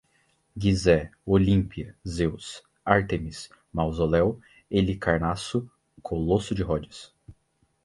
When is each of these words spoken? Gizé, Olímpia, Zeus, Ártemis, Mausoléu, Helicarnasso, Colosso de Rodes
Gizé, 0.57 1.11
Olímpia, 1.27 1.93
Zeus, 2.07 2.63
Ártemis, 2.83 3.49
Mausoléu, 3.71 4.41
Helicarnasso, 4.71 5.67
Colosso 6.01 6.55
de 6.55 6.63
Rodes 6.63 7.13